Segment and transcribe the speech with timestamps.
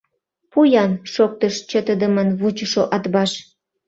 [0.51, 3.31] —Пу-ян!— шоктыш чытыдымын вучышо Атбаш.